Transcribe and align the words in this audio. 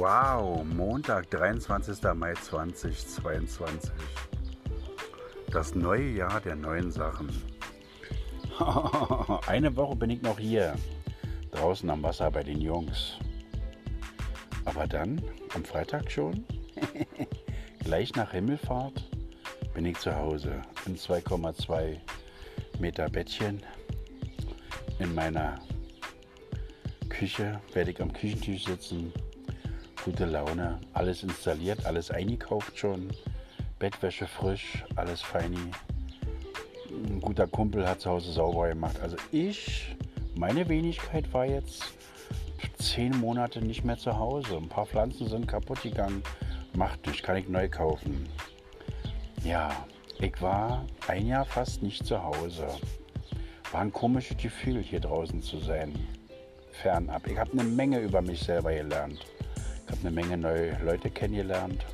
Wow, 0.00 0.64
Montag, 0.64 1.28
23. 1.28 2.02
Mai 2.14 2.32
2022. 2.32 3.90
Das 5.50 5.74
neue 5.74 6.08
Jahr 6.08 6.40
der 6.40 6.56
neuen 6.56 6.90
Sachen. 6.90 7.28
Eine 9.46 9.76
Woche 9.76 9.96
bin 9.96 10.08
ich 10.08 10.22
noch 10.22 10.38
hier, 10.38 10.74
draußen 11.50 11.90
am 11.90 12.02
Wasser 12.02 12.30
bei 12.30 12.42
den 12.42 12.62
Jungs. 12.62 13.18
Aber 14.64 14.86
dann, 14.86 15.20
am 15.54 15.64
Freitag 15.66 16.10
schon, 16.10 16.46
gleich 17.84 18.14
nach 18.14 18.32
Himmelfahrt, 18.32 19.06
bin 19.74 19.84
ich 19.84 19.98
zu 19.98 20.16
Hause 20.16 20.62
im 20.86 20.94
2,2 20.94 21.98
Meter 22.78 23.10
Bettchen 23.10 23.62
in 24.98 25.14
meiner 25.14 25.60
Küche, 27.10 27.60
werde 27.74 27.90
ich 27.90 28.00
am 28.00 28.10
Küchentisch 28.14 28.64
sitzen. 28.64 29.12
Gute 30.04 30.24
Laune, 30.24 30.80
alles 30.94 31.22
installiert, 31.22 31.84
alles 31.84 32.10
eingekauft 32.10 32.78
schon. 32.78 33.10
Bettwäsche 33.78 34.26
frisch, 34.26 34.82
alles 34.96 35.20
feini. 35.20 35.58
Ein 36.90 37.20
guter 37.20 37.46
Kumpel 37.46 37.86
hat 37.86 38.00
zu 38.00 38.10
Hause 38.10 38.32
sauber 38.32 38.68
gemacht. 38.68 38.98
Also 39.02 39.16
ich, 39.30 39.94
meine 40.34 40.68
Wenigkeit 40.68 41.32
war 41.34 41.44
jetzt 41.44 41.92
zehn 42.78 43.14
Monate 43.18 43.60
nicht 43.60 43.84
mehr 43.84 43.98
zu 43.98 44.18
Hause. 44.18 44.56
Ein 44.56 44.68
paar 44.68 44.86
Pflanzen 44.86 45.28
sind 45.28 45.46
kaputt 45.46 45.82
gegangen. 45.82 46.22
Macht 46.72 47.06
nicht, 47.06 47.22
kann 47.22 47.36
ich 47.36 47.48
neu 47.48 47.68
kaufen. 47.68 48.26
Ja, 49.44 49.84
ich 50.18 50.40
war 50.40 50.84
ein 51.08 51.26
Jahr 51.26 51.44
fast 51.44 51.82
nicht 51.82 52.06
zu 52.06 52.22
Hause. 52.22 52.66
War 53.72 53.82
ein 53.82 53.92
komisches 53.92 54.38
Gefühl, 54.38 54.82
hier 54.82 55.00
draußen 55.00 55.42
zu 55.42 55.58
sein. 55.58 55.94
Fernab. 56.72 57.26
Ich 57.26 57.38
habe 57.38 57.52
eine 57.52 57.64
Menge 57.64 57.98
über 57.98 58.22
mich 58.22 58.40
selber 58.40 58.72
gelernt. 58.72 59.20
Habe 59.90 60.00
eine 60.02 60.10
Menge 60.10 60.36
neue 60.36 60.82
Leute 60.84 61.10
kennengelernt. 61.10 61.84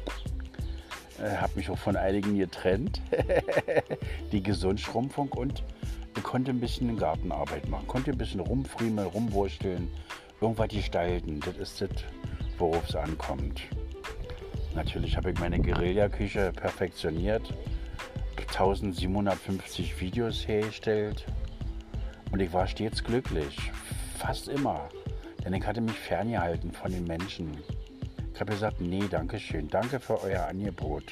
Äh, 1.19 1.37
habe 1.37 1.53
mich 1.57 1.71
auch 1.71 1.79
von 1.79 1.97
einigen 1.97 2.39
getrennt. 2.39 3.01
Die 4.33 4.43
Gesundschrumpfung 4.43 5.33
und 5.33 5.63
ich 6.17 6.23
konnte 6.23 6.51
ein 6.51 6.61
bisschen 6.61 6.97
Gartenarbeit 6.97 7.69
machen. 7.69 7.87
Konnte 7.87 8.11
ein 8.11 8.19
bisschen 8.19 8.41
rumfriemeln, 8.41 9.09
rumwursteln, 9.09 9.89
irgendwas 10.41 10.69
gestalten. 10.69 11.41
Das 11.41 11.57
ist 11.57 11.81
das, 11.81 11.91
worauf 12.59 12.89
es 12.89 12.97
ankommt. 12.97 13.63
Natürlich 14.75 15.17
habe 15.17 15.31
ich 15.31 15.39
meine 15.41 15.59
Guerilla-Küche 15.59 16.53
perfektioniert. 16.55 17.53
1750 18.57 20.01
Videos 20.01 20.49
hergestellt 20.49 21.27
und 22.33 22.41
ich 22.41 22.51
war 22.55 22.67
stets 22.67 23.05
glücklich, 23.05 23.71
fast 24.19 24.49
immer, 24.49 24.89
denn 25.45 25.53
ich 25.53 25.67
hatte 25.67 25.83
mich 25.83 25.97
ferngehalten 25.97 26.73
von 26.73 26.91
den 26.91 27.05
Menschen. 27.05 27.51
Ich 28.37 28.41
habe 28.41 28.53
gesagt, 28.53 28.83
nee, 28.83 29.03
danke 29.11 29.41
schön, 29.41 29.67
danke 29.69 29.99
für 29.99 30.23
euer 30.23 30.45
Angebot. 30.45 31.05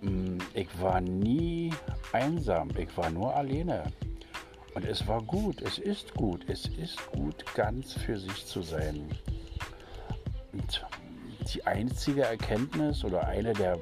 Mm, 0.00 0.38
ich 0.54 0.68
war 0.80 1.00
nie 1.00 1.72
einsam, 2.12 2.68
ich 2.78 2.96
war 2.96 3.10
nur 3.10 3.34
alleine. 3.34 3.82
Und 4.76 4.84
es 4.84 5.08
war 5.08 5.20
gut, 5.22 5.60
es 5.60 5.78
ist 5.78 6.14
gut, 6.14 6.44
es 6.46 6.68
ist 6.68 7.04
gut, 7.10 7.44
ganz 7.56 7.94
für 7.94 8.16
sich 8.16 8.46
zu 8.46 8.62
sein. 8.62 9.10
Und 10.52 10.86
die 11.52 11.66
einzige 11.66 12.22
Erkenntnis 12.22 13.04
oder 13.04 13.26
eine 13.26 13.52
der 13.52 13.80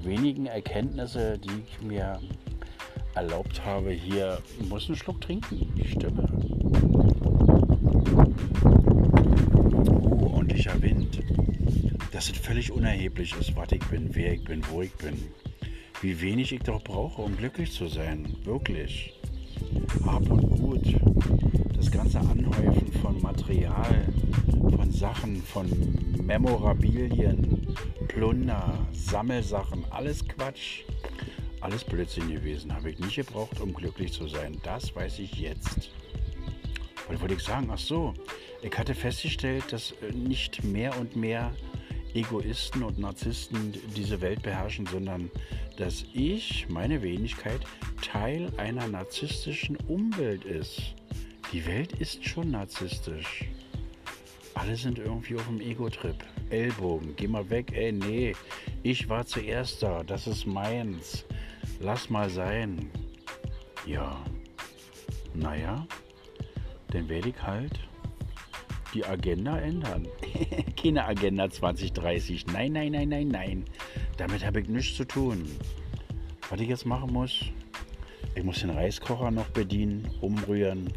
wenigen 0.00 0.46
Erkenntnisse, 0.46 1.38
die 1.38 1.62
ich 1.66 1.82
mir 1.82 2.18
erlaubt 3.14 3.62
habe, 3.66 3.90
hier 3.90 4.38
muss 4.70 4.86
einen 4.86 4.96
Schluck 4.96 5.20
trinken, 5.20 5.70
die 5.76 5.86
Stimme. 5.86 6.26
Oh, 10.22 10.36
ordentlicher 10.36 10.80
Wind. 10.80 11.20
Dass 12.20 12.28
es 12.28 12.36
völlig 12.36 12.70
unerheblich 12.70 13.34
ist, 13.40 13.56
was 13.56 13.72
ich 13.72 13.82
bin, 13.86 14.14
wer 14.14 14.34
ich 14.34 14.44
bin, 14.44 14.62
wo 14.68 14.82
ich 14.82 14.92
bin. 14.92 15.16
Wie 16.02 16.20
wenig 16.20 16.52
ich 16.52 16.60
doch 16.60 16.84
brauche, 16.84 17.22
um 17.22 17.34
glücklich 17.34 17.72
zu 17.72 17.88
sein. 17.88 18.36
Wirklich. 18.44 19.14
Hab 20.04 20.30
und 20.30 20.50
Gut. 20.50 20.96
Das 21.74 21.90
ganze 21.90 22.20
Anhäufen 22.20 22.92
von 23.00 23.22
Material, 23.22 24.06
von 24.50 24.92
Sachen, 24.92 25.42
von 25.42 25.70
Memorabilien, 26.22 27.74
Plunder, 28.08 28.86
Sammelsachen, 28.92 29.86
alles 29.88 30.22
Quatsch. 30.28 30.82
Alles 31.62 31.82
Blödsinn 31.82 32.30
gewesen. 32.30 32.74
Habe 32.74 32.90
ich 32.90 32.98
nicht 32.98 33.16
gebraucht, 33.16 33.58
um 33.62 33.72
glücklich 33.72 34.12
zu 34.12 34.28
sein. 34.28 34.58
Das 34.62 34.94
weiß 34.94 35.20
ich 35.20 35.40
jetzt. 35.40 35.90
Was 37.08 37.18
wollte 37.18 37.32
ich 37.32 37.42
sagen? 37.42 37.70
Ach 37.72 37.78
so, 37.78 38.12
ich 38.60 38.76
hatte 38.76 38.94
festgestellt, 38.94 39.72
dass 39.72 39.92
äh, 40.02 40.12
nicht 40.12 40.62
mehr 40.62 40.94
und 41.00 41.16
mehr 41.16 41.50
Egoisten 42.14 42.82
und 42.82 42.98
Narzissten 42.98 43.74
diese 43.96 44.20
Welt 44.20 44.42
beherrschen, 44.42 44.86
sondern 44.86 45.30
dass 45.76 46.04
ich, 46.12 46.68
meine 46.68 47.02
Wenigkeit, 47.02 47.60
Teil 48.02 48.52
einer 48.56 48.86
narzisstischen 48.88 49.76
Umwelt 49.88 50.44
ist. 50.44 50.94
Die 51.52 51.66
Welt 51.66 51.92
ist 51.94 52.24
schon 52.24 52.50
narzisstisch. 52.50 53.44
Alle 54.54 54.76
sind 54.76 54.98
irgendwie 54.98 55.36
auf 55.36 55.46
dem 55.46 55.60
Ego-Trip. 55.60 56.16
Ellbogen, 56.50 57.14
geh 57.16 57.28
mal 57.28 57.48
weg, 57.48 57.72
ey, 57.72 57.92
nee, 57.92 58.34
ich 58.82 59.08
war 59.08 59.24
zuerst 59.24 59.82
da, 59.82 60.02
das 60.02 60.26
ist 60.26 60.46
meins. 60.46 61.24
Lass 61.78 62.10
mal 62.10 62.28
sein. 62.28 62.90
Ja, 63.86 64.22
naja, 65.34 65.86
dann 66.88 67.08
werde 67.08 67.28
ich 67.30 67.42
halt 67.42 67.89
die 68.94 69.04
Agenda 69.04 69.58
ändern. 69.58 70.06
Keine 70.80 71.04
Agenda 71.04 71.50
2030. 71.50 72.46
Nein, 72.48 72.72
nein, 72.72 72.92
nein, 72.92 73.08
nein, 73.08 73.28
nein. 73.28 73.64
Damit 74.16 74.44
habe 74.44 74.60
ich 74.60 74.68
nichts 74.68 74.96
zu 74.96 75.04
tun. 75.04 75.48
Was 76.48 76.60
ich 76.60 76.68
jetzt 76.68 76.86
machen 76.86 77.12
muss, 77.12 77.44
ich 78.34 78.44
muss 78.44 78.60
den 78.60 78.70
Reiskocher 78.70 79.30
noch 79.30 79.48
bedienen, 79.48 80.08
umrühren. 80.20 80.92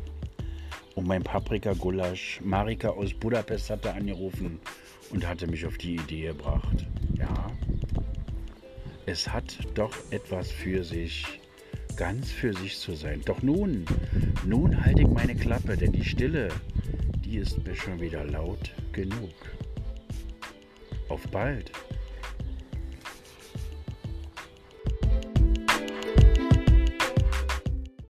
Und 0.96 1.08
mein 1.08 1.24
Paprika-Gulasch. 1.24 2.42
Marika 2.44 2.90
aus 2.90 3.14
Budapest 3.14 3.70
hatte 3.70 3.94
angerufen 3.94 4.60
und 5.12 5.28
hatte 5.28 5.48
mich 5.48 5.66
auf 5.66 5.78
die 5.78 5.96
Idee 5.96 6.28
gebracht. 6.28 6.86
Ja, 7.18 7.52
es 9.06 9.28
hat 9.28 9.58
doch 9.74 9.94
etwas 10.12 10.52
für 10.52 10.84
sich, 10.84 11.26
ganz 11.96 12.32
für 12.32 12.54
sich 12.54 12.78
zu 12.78 12.94
sein. 12.94 13.22
Doch 13.26 13.42
nun, 13.42 13.86
nun 14.46 14.86
halte 14.86 15.02
ich 15.02 15.08
meine 15.08 15.36
Klappe, 15.36 15.76
denn 15.76 15.92
die 15.92 16.06
Stille, 16.06 16.50
ist 17.38 17.66
mir 17.66 17.76
schon 17.76 18.00
wieder 18.00 18.24
laut 18.26 18.72
genug. 18.92 19.34
Auf 21.10 21.28
bald. 21.30 21.72